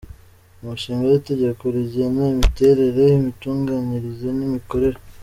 [0.61, 4.97] Umushinga w’Itegeko rigena imiterere, imitunganyirize n’imikorere.